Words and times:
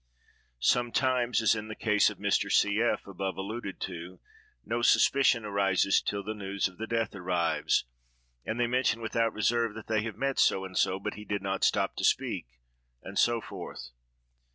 Sometimes, 0.59 1.43
as 1.43 1.53
in 1.53 1.67
the 1.67 1.75
case 1.75 2.09
of 2.09 2.17
Mr. 2.17 2.51
C—— 2.51 2.81
F——, 2.81 3.05
above 3.05 3.37
alluded 3.37 3.79
to, 3.81 4.19
no 4.65 4.81
suspicion 4.81 5.45
arises 5.45 6.01
till 6.01 6.23
the 6.23 6.33
news 6.33 6.67
of 6.67 6.79
the 6.79 6.87
death 6.87 7.13
arrives; 7.13 7.85
and 8.43 8.59
they 8.59 8.65
mention, 8.65 8.99
without 8.99 9.31
reserve, 9.31 9.75
that 9.75 9.85
they 9.85 10.01
have 10.01 10.17
met 10.17 10.39
so 10.39 10.65
and 10.65 10.75
so, 10.75 10.99
but 10.99 11.13
he 11.13 11.23
did 11.23 11.43
not 11.43 11.63
stop 11.63 11.95
to 11.97 12.03
speak, 12.03 12.47
and 13.03 13.19
so 13.19 13.39
forth. 13.41 13.91